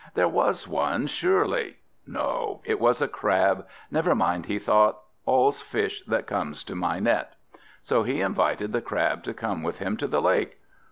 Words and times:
There 0.15 0.27
was 0.27 0.67
one, 0.67 1.05
surely! 1.05 1.77
No, 2.07 2.63
it 2.65 2.79
was 2.79 3.03
a 3.03 3.07
Crab. 3.07 3.67
Never 3.91 4.15
mind, 4.15 4.47
he 4.47 4.57
thought; 4.57 4.97
all's 5.27 5.61
fish 5.61 6.01
that 6.07 6.25
comes 6.25 6.63
to 6.63 6.73
my 6.75 6.99
net! 6.99 7.33
So 7.83 8.01
he 8.01 8.19
invited 8.19 8.73
the 8.73 8.81
Crab 8.81 9.21
to 9.25 9.33
come 9.35 9.61
with 9.61 9.77
him 9.77 9.97
to 9.97 10.07
the 10.07 10.19
lake. 10.19 10.57